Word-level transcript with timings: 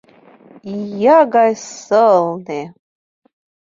—Ия 0.77 1.19
гай 1.33 1.51
сылне! 1.79 2.61